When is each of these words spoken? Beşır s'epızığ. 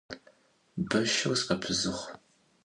Beşır 0.89 1.31
s'epızığ. 1.43 1.99